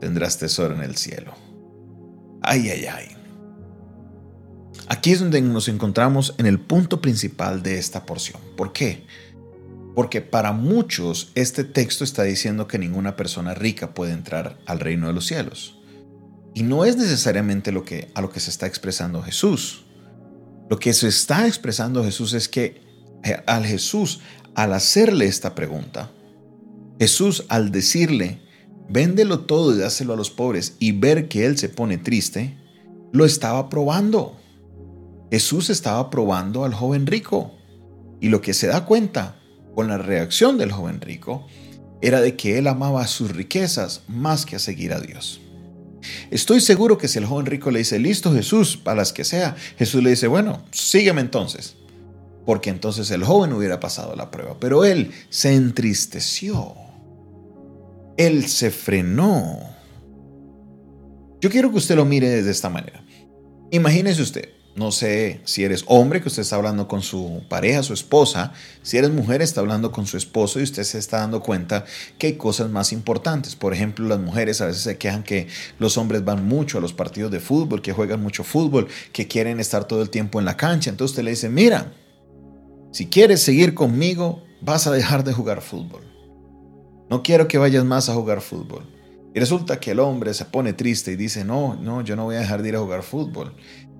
tendrás 0.00 0.38
tesoro 0.38 0.74
en 0.74 0.82
el 0.82 0.96
cielo. 0.96 1.47
Ay, 2.42 2.68
ay, 2.70 2.86
ay. 2.86 3.08
Aquí 4.88 5.12
es 5.12 5.20
donde 5.20 5.40
nos 5.42 5.68
encontramos 5.68 6.34
en 6.38 6.46
el 6.46 6.58
punto 6.58 7.00
principal 7.02 7.62
de 7.62 7.78
esta 7.78 8.06
porción. 8.06 8.40
¿Por 8.56 8.72
qué? 8.72 9.04
Porque 9.94 10.22
para 10.22 10.52
muchos 10.52 11.30
este 11.34 11.64
texto 11.64 12.04
está 12.04 12.22
diciendo 12.22 12.66
que 12.66 12.78
ninguna 12.78 13.16
persona 13.16 13.52
rica 13.52 13.92
puede 13.92 14.12
entrar 14.12 14.58
al 14.64 14.80
reino 14.80 15.08
de 15.08 15.12
los 15.12 15.26
cielos. 15.26 15.78
Y 16.54 16.62
no 16.62 16.84
es 16.84 16.96
necesariamente 16.96 17.70
lo 17.70 17.84
que, 17.84 18.10
a 18.14 18.22
lo 18.22 18.30
que 18.30 18.40
se 18.40 18.50
está 18.50 18.66
expresando 18.66 19.22
Jesús. 19.22 19.84
Lo 20.70 20.78
que 20.78 20.92
se 20.92 21.08
está 21.08 21.46
expresando 21.46 22.02
Jesús 22.04 22.32
es 22.32 22.48
que 22.48 22.80
eh, 23.24 23.42
al 23.46 23.66
Jesús, 23.66 24.20
al 24.54 24.72
hacerle 24.72 25.26
esta 25.26 25.54
pregunta, 25.54 26.10
Jesús 26.98 27.44
al 27.48 27.70
decirle, 27.70 28.40
véndelo 28.88 29.40
todo 29.40 29.74
y 29.74 29.78
dáselo 29.78 30.14
a 30.14 30.16
los 30.16 30.30
pobres 30.30 30.76
y 30.78 30.92
ver 30.92 31.28
que 31.28 31.46
él 31.46 31.58
se 31.58 31.68
pone 31.68 31.98
triste, 31.98 32.56
lo 33.12 33.24
estaba 33.24 33.68
probando. 33.68 34.36
Jesús 35.30 35.70
estaba 35.70 36.10
probando 36.10 36.64
al 36.64 36.74
joven 36.74 37.06
rico. 37.06 37.52
Y 38.20 38.30
lo 38.30 38.40
que 38.40 38.54
se 38.54 38.66
da 38.66 38.84
cuenta 38.84 39.36
con 39.74 39.88
la 39.88 39.98
reacción 39.98 40.58
del 40.58 40.72
joven 40.72 41.00
rico 41.00 41.46
era 42.00 42.20
de 42.20 42.36
que 42.36 42.58
él 42.58 42.66
amaba 42.66 43.06
sus 43.06 43.30
riquezas 43.30 44.02
más 44.08 44.46
que 44.46 44.56
a 44.56 44.58
seguir 44.58 44.92
a 44.92 45.00
Dios. 45.00 45.40
Estoy 46.30 46.60
seguro 46.60 46.96
que 46.98 47.08
si 47.08 47.18
el 47.18 47.26
joven 47.26 47.46
rico 47.46 47.70
le 47.70 47.80
dice, 47.80 47.98
listo 47.98 48.32
Jesús, 48.32 48.76
para 48.76 48.96
las 48.96 49.12
que 49.12 49.24
sea, 49.24 49.56
Jesús 49.76 50.02
le 50.02 50.10
dice, 50.10 50.26
bueno, 50.26 50.64
sígueme 50.70 51.20
entonces. 51.20 51.76
Porque 52.46 52.70
entonces 52.70 53.10
el 53.10 53.24
joven 53.24 53.52
hubiera 53.52 53.78
pasado 53.78 54.16
la 54.16 54.30
prueba. 54.30 54.56
Pero 54.58 54.84
él 54.84 55.12
se 55.28 55.54
entristeció. 55.54 56.74
Él 58.18 58.46
se 58.48 58.70
frenó. 58.70 59.60
Yo 61.40 61.48
quiero 61.50 61.70
que 61.70 61.78
usted 61.78 61.94
lo 61.96 62.04
mire 62.04 62.42
de 62.42 62.50
esta 62.50 62.68
manera. 62.68 63.04
Imagínese 63.70 64.20
usted, 64.20 64.48
no 64.74 64.90
sé 64.90 65.40
si 65.44 65.62
eres 65.62 65.84
hombre, 65.86 66.20
que 66.20 66.26
usted 66.26 66.42
está 66.42 66.56
hablando 66.56 66.88
con 66.88 67.00
su 67.00 67.42
pareja, 67.48 67.84
su 67.84 67.92
esposa. 67.92 68.52
Si 68.82 68.96
eres 68.96 69.10
mujer, 69.10 69.40
está 69.40 69.60
hablando 69.60 69.92
con 69.92 70.06
su 70.06 70.16
esposo 70.16 70.58
y 70.58 70.64
usted 70.64 70.82
se 70.82 70.98
está 70.98 71.18
dando 71.18 71.42
cuenta 71.42 71.84
que 72.18 72.26
hay 72.26 72.32
cosas 72.34 72.70
más 72.70 72.92
importantes. 72.92 73.54
Por 73.54 73.72
ejemplo, 73.72 74.08
las 74.08 74.18
mujeres 74.18 74.60
a 74.60 74.66
veces 74.66 74.82
se 74.82 74.98
quejan 74.98 75.22
que 75.22 75.46
los 75.78 75.96
hombres 75.96 76.24
van 76.24 76.44
mucho 76.44 76.78
a 76.78 76.80
los 76.80 76.92
partidos 76.92 77.30
de 77.30 77.38
fútbol, 77.38 77.82
que 77.82 77.92
juegan 77.92 78.20
mucho 78.20 78.42
fútbol, 78.42 78.88
que 79.12 79.28
quieren 79.28 79.60
estar 79.60 79.84
todo 79.86 80.02
el 80.02 80.10
tiempo 80.10 80.40
en 80.40 80.44
la 80.44 80.56
cancha. 80.56 80.90
Entonces 80.90 81.12
usted 81.12 81.22
le 81.22 81.30
dice, 81.30 81.48
mira, 81.48 81.92
si 82.92 83.06
quieres 83.06 83.42
seguir 83.42 83.74
conmigo, 83.74 84.42
vas 84.60 84.88
a 84.88 84.90
dejar 84.90 85.22
de 85.22 85.32
jugar 85.32 85.60
fútbol. 85.60 86.17
No 87.10 87.22
quiero 87.22 87.48
que 87.48 87.58
vayas 87.58 87.84
más 87.84 88.08
a 88.08 88.14
jugar 88.14 88.40
fútbol. 88.40 88.84
Y 89.34 89.40
resulta 89.40 89.78
que 89.80 89.92
el 89.92 90.00
hombre 90.00 90.34
se 90.34 90.44
pone 90.44 90.72
triste 90.72 91.12
y 91.12 91.16
dice, 91.16 91.44
no, 91.44 91.76
no, 91.76 92.02
yo 92.02 92.16
no 92.16 92.24
voy 92.24 92.36
a 92.36 92.40
dejar 92.40 92.62
de 92.62 92.70
ir 92.70 92.76
a 92.76 92.80
jugar 92.80 93.02
fútbol. 93.02 93.54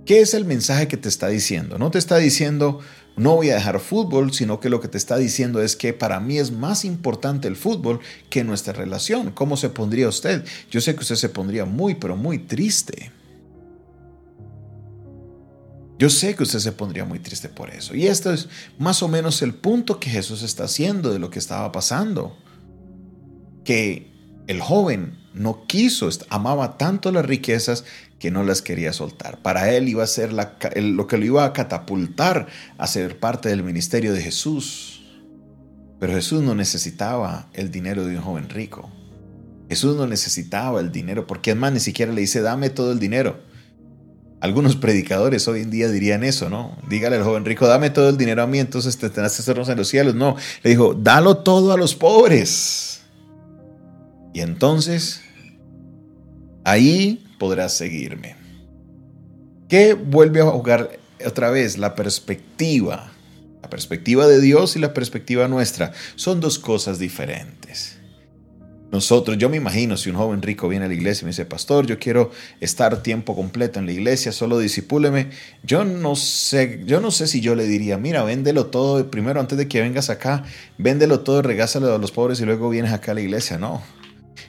¿Qué 0.05 0.21
es 0.21 0.35
el 0.35 0.45
mensaje 0.45 0.89
que 0.89 0.97
te 0.97 1.09
está 1.09 1.29
diciendo? 1.29 1.79
No 1.79 1.91
te 1.91 1.99
está 1.99 2.17
diciendo 2.17 2.81
no 3.19 3.35
voy 3.35 3.51
a 3.51 3.55
dejar 3.55 3.81
fútbol, 3.81 4.33
sino 4.33 4.61
que 4.61 4.71
lo 4.71 4.81
que 4.81 4.87
te 4.87 4.97
está 4.97 5.17
diciendo 5.17 5.61
es 5.61 5.75
que 5.75 5.93
para 5.93 6.21
mí 6.21 6.39
es 6.39 6.53
más 6.53 6.85
importante 6.85 7.49
el 7.49 7.57
fútbol 7.57 7.99
que 8.31 8.45
nuestra 8.45 8.73
relación. 8.73 9.33
¿Cómo 9.33 9.57
se 9.57 9.71
pondría 9.71 10.09
usted? 10.09 10.45
Yo 10.71 10.81
sé 10.81 10.95
que 10.95 11.01
usted 11.01 11.17
se 11.17 11.29
pondría 11.29 11.65
muy, 11.65 11.97
pero 11.97 12.17
muy 12.17 12.39
triste. 12.39 13.11
Yo 15.99 16.09
sé 16.11 16.37
que 16.37 16.45
usted 16.45 16.61
se 16.61 16.71
pondría 16.71 17.05
muy 17.05 17.19
triste 17.19 17.49
por 17.49 17.71
eso. 17.71 17.93
Y 17.97 18.07
esto 18.07 18.33
es 18.33 18.49
más 18.79 19.03
o 19.03 19.09
menos 19.09 19.43
el 19.43 19.53
punto 19.53 19.99
que 19.99 20.11
Jesús 20.11 20.45
está 20.45 20.65
haciendo 20.65 21.13
de 21.13 21.19
lo 21.19 21.29
que 21.29 21.41
estaba 21.41 21.73
pasando. 21.73 22.37
Que 23.69 24.11
el 24.47 24.63
joven 24.63 25.19
no 25.35 25.67
quiso, 25.67 26.09
amaba 26.31 26.79
tanto 26.79 27.13
las 27.13 27.27
riquezas 27.27 27.85
que 28.19 28.31
no 28.31 28.43
las 28.43 28.63
quería 28.63 28.95
soltar. 28.95 29.43
Para 29.43 29.75
él 29.75 29.91
iba 29.91 30.03
a 30.03 30.07
ser 30.07 30.33
lo 30.33 31.07
que 31.07 31.19
lo 31.19 31.25
iba 31.27 31.45
a 31.45 31.53
catapultar 31.53 32.47
a 32.79 32.87
ser 32.87 33.21
parte 33.21 33.51
del 33.51 33.63
ministerio 33.63 34.15
de 34.15 34.23
Jesús. 34.23 35.03
Pero 36.01 36.15
Jesús 36.15 36.41
no 36.41 36.55
necesitaba 36.55 37.51
el 37.53 37.71
dinero 37.71 38.07
de 38.07 38.17
un 38.17 38.23
joven 38.23 38.49
rico. 38.49 38.91
Jesús 39.69 39.97
no 39.97 40.07
necesitaba 40.07 40.81
el 40.81 40.91
dinero, 40.91 41.27
porque 41.27 41.51
es 41.51 41.57
más, 41.59 41.71
ni 41.71 41.81
siquiera 41.81 42.11
le 42.11 42.23
dice, 42.23 42.41
dame 42.41 42.71
todo 42.71 42.91
el 42.91 42.99
dinero. 42.99 43.39
Algunos 44.41 44.77
predicadores 44.77 45.47
hoy 45.47 45.61
en 45.61 45.71
día 45.71 45.91
dirían 45.91 46.25
eso, 46.25 46.49
¿no? 46.49 46.79
Dígale 46.89 47.17
al 47.17 47.23
joven 47.23 47.45
rico, 47.45 47.67
dame 47.67 47.91
todo 47.91 48.09
el 48.09 48.17
dinero 48.17 48.43
a 48.43 48.47
mí, 48.47 48.61
entonces 48.61 48.97
te 48.97 49.11
tendrás 49.11 49.37
que 49.37 49.43
hacernos 49.43 49.69
en 49.69 49.77
los 49.77 49.89
cielos. 49.89 50.15
No, 50.15 50.37
le 50.63 50.71
dijo, 50.71 50.95
dalo 50.95 51.37
todo 51.37 51.73
a 51.73 51.77
los 51.77 51.95
pobres. 51.95 52.98
Y 54.39 54.41
entonces, 54.41 55.23
ahí 56.63 57.27
podrás 57.41 57.77
seguirme. 57.77 58.37
¿Qué 59.69 59.95
vuelve 59.95 60.41
a 60.43 60.45
jugar 60.45 61.01
otra 61.27 61.51
vez? 61.51 61.77
La 61.77 61.97
perspectiva. 61.97 63.11
La 63.61 63.69
perspectiva 63.69 64.29
de 64.29 64.41
Dios 64.41 64.77
y 64.77 64.79
la 64.79 64.95
perspectiva 64.95 65.49
nuestra 65.49 65.93
son 66.15 66.39
dos 66.39 66.61
cosas 66.61 67.01
diferentes. 67.01 67.99
Nosotros, 68.93 69.37
yo 69.39 69.49
me 69.49 69.57
imagino 69.57 69.97
si 69.97 70.09
un 70.09 70.15
joven 70.15 70.41
rico 70.41 70.69
viene 70.69 70.85
a 70.85 70.89
la 70.89 70.95
iglesia 70.95 71.23
y 71.23 71.25
me 71.25 71.31
dice, 71.31 71.45
pastor, 71.45 71.89
yo 71.89 71.99
quiero 71.99 72.31
estar 72.61 73.03
tiempo 73.03 73.35
completo 73.35 73.81
en 73.81 73.87
la 73.87 73.93
iglesia, 73.93 74.31
solo 74.31 74.61
disipúleme. 74.61 75.31
Yo 75.65 75.85
no 75.85 76.15
sé, 76.15 76.83
yo 76.87 77.01
no 77.01 77.11
sé 77.11 77.27
si 77.27 77.41
yo 77.41 77.57
le 77.57 77.67
diría, 77.67 77.99
mira, 77.99 78.23
véndelo 78.23 78.67
todo, 78.67 79.11
primero 79.11 79.41
antes 79.41 79.59
de 79.59 79.67
que 79.67 79.81
vengas 79.81 80.11
acá, 80.11 80.45
véndelo 80.79 81.21
todo, 81.21 81.43
regásalo 81.43 81.93
a 81.93 81.99
los 81.99 82.13
pobres 82.13 82.41
y 82.41 82.45
luego 82.45 82.71
vienes 82.71 82.93
acá 82.93 83.11
a 83.11 83.15
la 83.17 83.21
iglesia. 83.21 83.59
No, 83.59 83.83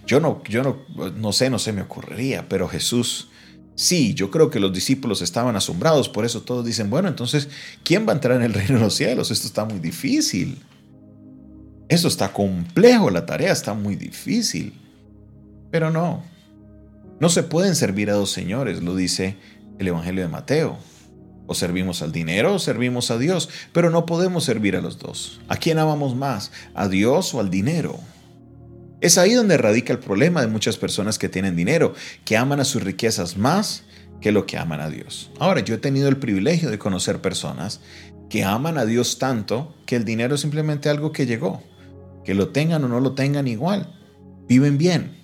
yo 0.09 0.19
no, 0.19 0.41
yo 0.45 0.63
no, 0.63 1.11
no 1.11 1.31
sé, 1.31 1.51
no 1.51 1.59
se 1.59 1.71
me 1.71 1.83
ocurriría, 1.83 2.49
pero 2.49 2.67
Jesús, 2.67 3.29
sí, 3.75 4.15
yo 4.15 4.31
creo 4.31 4.49
que 4.49 4.59
los 4.59 4.73
discípulos 4.73 5.21
estaban 5.21 5.55
asombrados, 5.55 6.09
por 6.09 6.25
eso 6.25 6.41
todos 6.41 6.65
dicen, 6.65 6.89
bueno, 6.89 7.09
entonces, 7.09 7.47
¿quién 7.83 8.07
va 8.07 8.13
a 8.13 8.15
entrar 8.15 8.35
en 8.35 8.41
el 8.41 8.55
reino 8.55 8.73
de 8.73 8.79
los 8.79 8.95
cielos? 8.95 9.29
Esto 9.29 9.45
está 9.45 9.65
muy 9.65 9.77
difícil. 9.77 10.63
Eso 11.89 12.07
está 12.07 12.33
complejo, 12.33 13.11
la 13.11 13.27
tarea 13.27 13.51
está 13.51 13.75
muy 13.75 13.95
difícil. 13.95 14.73
Pero 15.69 15.91
no, 15.91 16.23
no 17.19 17.29
se 17.29 17.43
pueden 17.43 17.75
servir 17.75 18.09
a 18.09 18.13
dos 18.13 18.31
señores, 18.31 18.81
lo 18.81 18.95
dice 18.95 19.37
el 19.77 19.89
Evangelio 19.89 20.23
de 20.23 20.29
Mateo. 20.29 20.79
O 21.45 21.53
servimos 21.53 22.01
al 22.01 22.11
dinero 22.11 22.55
o 22.55 22.59
servimos 22.59 23.11
a 23.11 23.19
Dios, 23.19 23.49
pero 23.73 23.91
no 23.91 24.07
podemos 24.07 24.43
servir 24.43 24.75
a 24.75 24.81
los 24.81 24.97
dos. 24.97 25.39
¿A 25.49 25.57
quién 25.57 25.77
amamos 25.77 26.15
más? 26.15 26.51
¿A 26.73 26.87
Dios 26.87 27.35
o 27.35 27.39
al 27.39 27.51
dinero? 27.51 27.99
Es 29.01 29.17
ahí 29.17 29.33
donde 29.33 29.57
radica 29.57 29.93
el 29.93 29.99
problema 29.99 30.41
de 30.41 30.47
muchas 30.47 30.77
personas 30.77 31.17
que 31.17 31.29
tienen 31.29 31.55
dinero, 31.55 31.93
que 32.25 32.35
aman 32.35 32.59
a 32.59 32.65
sus 32.65 32.83
riquezas 32.83 33.37
más 33.37 33.83
que 34.19 34.31
lo 34.31 34.45
que 34.45 34.57
aman 34.57 34.81
a 34.81 34.89
Dios. 34.89 35.31
Ahora, 35.39 35.61
yo 35.61 35.75
he 35.75 35.77
tenido 35.77 36.09
el 36.09 36.17
privilegio 36.17 36.69
de 36.69 36.77
conocer 36.77 37.21
personas 37.21 37.79
que 38.29 38.43
aman 38.43 38.77
a 38.77 38.85
Dios 38.85 39.17
tanto 39.17 39.75
que 39.85 39.95
el 39.95 40.03
dinero 40.03 40.35
es 40.35 40.41
simplemente 40.41 40.89
algo 40.89 41.11
que 41.11 41.25
llegó. 41.25 41.63
Que 42.25 42.33
lo 42.33 42.49
tengan 42.49 42.83
o 42.83 42.89
no 42.89 42.99
lo 42.99 43.13
tengan 43.13 43.47
igual. 43.47 43.95
Viven 44.47 44.77
bien. 44.77 45.17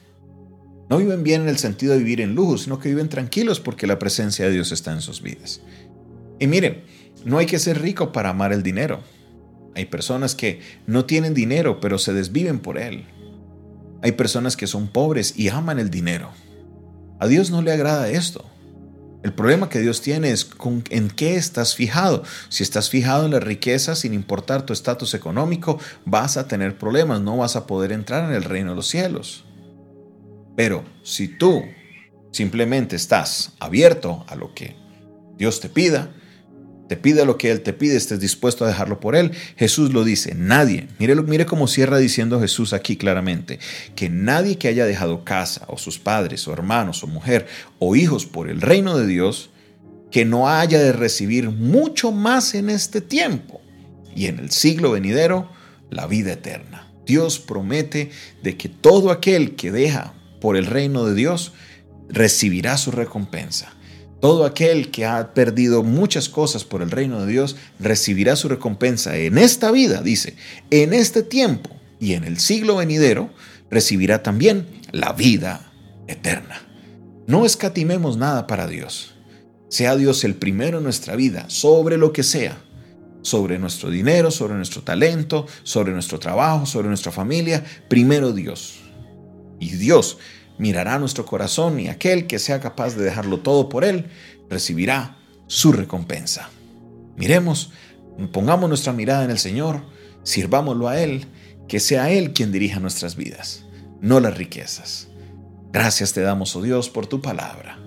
No 0.89 0.97
viven 0.97 1.23
bien 1.23 1.41
en 1.41 1.49
el 1.49 1.57
sentido 1.57 1.93
de 1.93 1.99
vivir 1.99 2.21
en 2.21 2.35
lujo, 2.35 2.57
sino 2.57 2.79
que 2.79 2.89
viven 2.89 3.09
tranquilos 3.09 3.59
porque 3.59 3.87
la 3.87 3.99
presencia 3.99 4.45
de 4.45 4.51
Dios 4.51 4.71
está 4.71 4.93
en 4.93 5.01
sus 5.01 5.21
vidas. 5.21 5.61
Y 6.39 6.47
miren, 6.47 6.83
no 7.25 7.39
hay 7.39 7.45
que 7.45 7.59
ser 7.59 7.81
rico 7.81 8.11
para 8.11 8.29
amar 8.29 8.53
el 8.53 8.63
dinero. 8.63 9.01
Hay 9.75 9.85
personas 9.85 10.35
que 10.35 10.61
no 10.87 11.05
tienen 11.05 11.33
dinero, 11.33 11.81
pero 11.81 11.97
se 11.97 12.13
desviven 12.13 12.59
por 12.59 12.77
él. 12.77 13.05
Hay 14.05 14.11
personas 14.11 14.55
que 14.55 14.67
son 14.67 14.87
pobres 14.87 15.33
y 15.35 15.49
aman 15.49 15.79
el 15.79 15.89
dinero. 15.89 16.29
A 17.19 17.25
Dios 17.25 17.49
no 17.49 17.63
le 17.63 17.71
agrada 17.71 18.07
esto. 18.07 18.45
El 19.23 19.33
problema 19.33 19.67
que 19.67 19.79
Dios 19.79 20.03
tiene 20.03 20.29
es 20.29 20.45
con, 20.45 20.83
en 20.91 21.07
qué 21.07 21.37
estás 21.37 21.73
fijado. 21.73 22.21
Si 22.49 22.61
estás 22.61 22.91
fijado 22.91 23.25
en 23.25 23.31
la 23.31 23.39
riqueza, 23.39 23.95
sin 23.95 24.13
importar 24.13 24.63
tu 24.63 24.73
estatus 24.73 25.15
económico, 25.15 25.79
vas 26.05 26.37
a 26.37 26.47
tener 26.47 26.77
problemas, 26.77 27.21
no 27.21 27.37
vas 27.37 27.55
a 27.55 27.65
poder 27.65 27.91
entrar 27.91 28.29
en 28.29 28.35
el 28.35 28.43
reino 28.43 28.69
de 28.69 28.75
los 28.75 28.87
cielos. 28.87 29.43
Pero 30.55 30.83
si 31.01 31.27
tú 31.27 31.63
simplemente 32.29 32.95
estás 32.95 33.53
abierto 33.59 34.23
a 34.27 34.35
lo 34.35 34.53
que 34.53 34.75
Dios 35.35 35.61
te 35.61 35.69
pida, 35.69 36.11
te 36.87 36.97
pide 36.97 37.25
lo 37.25 37.37
que 37.37 37.51
Él 37.51 37.61
te 37.61 37.73
pide, 37.73 37.97
estés 37.97 38.19
dispuesto 38.19 38.63
a 38.63 38.67
dejarlo 38.67 38.99
por 38.99 39.15
Él. 39.15 39.31
Jesús 39.55 39.91
lo 39.91 40.03
dice, 40.03 40.35
nadie, 40.35 40.87
mire, 40.99 41.15
mire 41.15 41.45
cómo 41.45 41.67
cierra 41.67 41.97
diciendo 41.97 42.39
Jesús 42.39 42.73
aquí 42.73 42.95
claramente, 42.95 43.59
que 43.95 44.09
nadie 44.09 44.57
que 44.57 44.67
haya 44.67 44.85
dejado 44.85 45.23
casa 45.23 45.65
o 45.67 45.77
sus 45.77 45.99
padres 45.99 46.47
o 46.47 46.53
hermanos 46.53 47.03
o 47.03 47.07
mujer 47.07 47.47
o 47.79 47.95
hijos 47.95 48.25
por 48.25 48.49
el 48.49 48.61
reino 48.61 48.97
de 48.97 49.07
Dios, 49.07 49.49
que 50.11 50.25
no 50.25 50.49
haya 50.49 50.79
de 50.79 50.93
recibir 50.93 51.49
mucho 51.49 52.11
más 52.11 52.53
en 52.53 52.69
este 52.69 53.01
tiempo 53.01 53.61
y 54.15 54.27
en 54.27 54.39
el 54.39 54.51
siglo 54.51 54.91
venidero 54.91 55.49
la 55.89 56.07
vida 56.07 56.33
eterna. 56.33 56.87
Dios 57.05 57.39
promete 57.39 58.11
de 58.41 58.57
que 58.57 58.69
todo 58.69 59.11
aquel 59.11 59.55
que 59.55 59.71
deja 59.71 60.13
por 60.39 60.57
el 60.57 60.65
reino 60.65 61.05
de 61.05 61.15
Dios 61.15 61.53
recibirá 62.09 62.77
su 62.77 62.91
recompensa. 62.91 63.74
Todo 64.21 64.45
aquel 64.45 64.91
que 64.91 65.05
ha 65.05 65.33
perdido 65.33 65.83
muchas 65.83 66.29
cosas 66.29 66.63
por 66.63 66.81
el 66.81 66.91
reino 66.91 67.23
de 67.25 67.31
Dios 67.31 67.55
recibirá 67.79 68.35
su 68.35 68.47
recompensa 68.47 69.17
en 69.17 69.37
esta 69.37 69.71
vida, 69.71 70.01
dice, 70.01 70.35
en 70.71 70.93
este 70.93 71.21
tiempo 71.21 71.69
y 71.99 72.13
en 72.13 72.23
el 72.23 72.39
siglo 72.39 72.77
venidero 72.77 73.29
recibirá 73.69 74.23
también 74.23 74.67
la 74.91 75.13
vida 75.13 75.71
eterna. 76.07 76.61
No 77.27 77.45
escatimemos 77.45 78.17
nada 78.17 78.47
para 78.47 78.67
Dios. 78.67 79.15
Sea 79.69 79.95
Dios 79.95 80.23
el 80.23 80.35
primero 80.35 80.77
en 80.77 80.83
nuestra 80.83 81.15
vida, 81.15 81.45
sobre 81.49 81.97
lo 81.97 82.13
que 82.13 82.23
sea, 82.23 82.57
sobre 83.23 83.57
nuestro 83.57 83.89
dinero, 83.89 84.29
sobre 84.31 84.53
nuestro 84.53 84.83
talento, 84.83 85.47
sobre 85.63 85.91
nuestro 85.91 86.19
trabajo, 86.19 86.65
sobre 86.65 86.87
nuestra 86.87 87.11
familia, 87.11 87.65
primero 87.89 88.31
Dios. 88.31 88.75
Y 89.59 89.71
Dios 89.71 90.19
mirará 90.57 90.99
nuestro 90.99 91.25
corazón 91.25 91.79
y 91.79 91.87
aquel 91.87 92.27
que 92.27 92.39
sea 92.39 92.59
capaz 92.59 92.95
de 92.95 93.03
dejarlo 93.03 93.39
todo 93.39 93.69
por 93.69 93.83
Él 93.83 94.07
recibirá 94.49 95.17
su 95.47 95.71
recompensa. 95.71 96.49
Miremos, 97.17 97.71
pongamos 98.31 98.69
nuestra 98.69 98.93
mirada 98.93 99.23
en 99.23 99.31
el 99.31 99.39
Señor, 99.39 99.81
sirvámoslo 100.23 100.87
a 100.87 100.99
Él, 100.99 101.25
que 101.67 101.79
sea 101.79 102.11
Él 102.11 102.33
quien 102.33 102.51
dirija 102.51 102.79
nuestras 102.79 103.15
vidas, 103.15 103.65
no 104.01 104.19
las 104.19 104.37
riquezas. 104.37 105.07
Gracias 105.71 106.13
te 106.13 106.21
damos, 106.21 106.55
oh 106.55 106.61
Dios, 106.61 106.89
por 106.89 107.07
tu 107.07 107.21
palabra. 107.21 107.79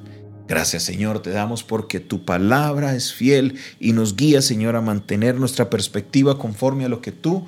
Gracias 0.46 0.82
Señor 0.82 1.20
te 1.20 1.30
damos 1.30 1.62
porque 1.62 2.00
tu 2.00 2.24
palabra 2.24 2.94
es 2.94 3.12
fiel 3.12 3.58
y 3.78 3.92
nos 3.92 4.16
guía 4.16 4.40
Señor 4.40 4.76
a 4.76 4.80
mantener 4.80 5.34
nuestra 5.34 5.68
perspectiva 5.68 6.38
conforme 6.38 6.86
a 6.86 6.88
lo 6.88 7.02
que 7.02 7.12
tú 7.12 7.46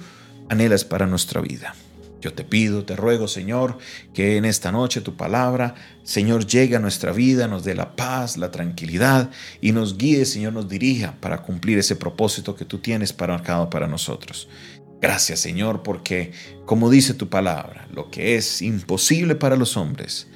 anhelas 0.51 0.85
para 0.85 1.07
nuestra 1.07 1.41
vida. 1.41 1.75
Yo 2.21 2.35
te 2.35 2.45
pido, 2.45 2.85
te 2.85 2.97
ruego, 2.97 3.27
Señor, 3.27 3.79
que 4.13 4.37
en 4.37 4.45
esta 4.45 4.71
noche 4.71 5.01
tu 5.01 5.17
palabra, 5.17 5.75
Señor, 6.05 6.47
llegue 6.47 6.77
a 6.77 6.81
nuestra 6.81 7.13
vida, 7.13 7.49
nos 7.49 7.65
dé 7.65 7.75
la 7.75 7.97
paz, 7.97 8.37
la 8.37 8.51
tranquilidad 8.51 9.31
y 9.61 9.73
nos 9.73 9.97
guíe, 9.97 10.27
Señor, 10.27 10.53
nos 10.53 10.69
dirija 10.69 11.17
para 11.21 11.43
cumplir 11.43 11.79
ese 11.79 11.97
propósito 11.97 12.55
que 12.55 12.65
tú 12.65 12.79
tienes 12.79 13.13
para 13.13 13.41
marcado 13.41 13.71
para 13.71 13.87
nosotros. 13.87 14.49
Gracias, 15.01 15.41
Señor, 15.41 15.83
porque, 15.83 16.33
como 16.67 16.91
dice 16.91 17.15
tu 17.15 17.31
palabra, 17.31 17.89
lo 17.91 18.11
que 18.11 18.37
es 18.37 18.61
imposible 18.61 19.35
para 19.35 19.57
los 19.57 19.79
hombres, 19.79 20.29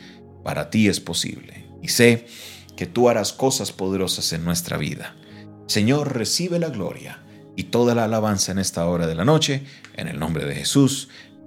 para 0.42 0.70
ti 0.70 0.88
es 0.88 1.00
posible. 1.00 1.66
Y 1.82 1.88
sé 1.88 2.26
que 2.74 2.86
tú 2.86 3.10
harás 3.10 3.34
cosas 3.34 3.72
poderosas 3.72 4.32
en 4.32 4.42
nuestra 4.42 4.78
vida. 4.78 5.16
Señor, 5.66 6.16
recibe 6.16 6.58
la 6.58 6.70
gloria 6.70 7.22
y 7.56 7.64
toda 7.64 7.94
la 7.94 8.04
alabanza 8.04 8.52
en 8.52 8.58
esta 8.58 8.86
hora 8.86 9.06
de 9.06 9.14
la 9.14 9.26
noche, 9.26 9.64
en 9.96 10.08
el 10.08 10.18
nombre 10.18 10.46
de 10.46 10.54
Jesús. 10.54 11.08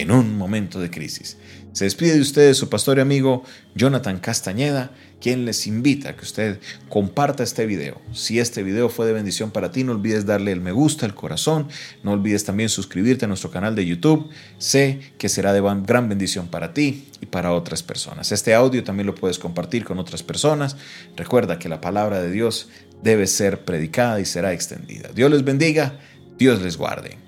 en 0.00 0.10
un 0.10 0.38
momento 0.38 0.80
de 0.80 0.90
crisis. 0.90 1.36
Se 1.72 1.84
despide 1.84 2.14
de 2.14 2.20
ustedes 2.20 2.56
su 2.56 2.68
pastor 2.68 2.98
y 2.98 3.00
amigo 3.00 3.44
Jonathan 3.74 4.18
Castañeda, 4.18 4.90
quien 5.20 5.44
les 5.44 5.66
invita 5.66 6.10
a 6.10 6.16
que 6.16 6.22
usted 6.22 6.58
comparta 6.88 7.42
este 7.42 7.66
video. 7.66 8.00
Si 8.12 8.38
este 8.38 8.62
video 8.62 8.88
fue 8.88 9.06
de 9.06 9.12
bendición 9.12 9.50
para 9.50 9.70
ti, 9.70 9.84
no 9.84 9.92
olvides 9.92 10.26
darle 10.26 10.52
el 10.52 10.60
me 10.60 10.72
gusta, 10.72 11.06
el 11.06 11.14
corazón, 11.14 11.68
no 12.02 12.12
olvides 12.12 12.44
también 12.44 12.68
suscribirte 12.68 13.24
a 13.24 13.28
nuestro 13.28 13.50
canal 13.50 13.74
de 13.74 13.86
YouTube. 13.86 14.28
Sé 14.58 15.00
que 15.18 15.28
será 15.28 15.52
de 15.52 15.60
gran 15.86 16.08
bendición 16.08 16.48
para 16.48 16.72
ti 16.72 17.08
y 17.20 17.26
para 17.26 17.52
otras 17.52 17.82
personas. 17.82 18.32
Este 18.32 18.54
audio 18.54 18.82
también 18.84 19.06
lo 19.06 19.14
puedes 19.14 19.38
compartir 19.38 19.84
con 19.84 19.98
otras 19.98 20.22
personas. 20.22 20.76
Recuerda 21.16 21.58
que 21.58 21.68
la 21.68 21.80
palabra 21.80 22.20
de 22.20 22.30
Dios 22.30 22.68
debe 23.02 23.26
ser 23.26 23.64
predicada 23.64 24.20
y 24.20 24.24
será 24.24 24.52
extendida. 24.52 25.10
Dios 25.14 25.30
les 25.30 25.44
bendiga, 25.44 25.98
Dios 26.38 26.62
les 26.62 26.76
guarde. 26.76 27.27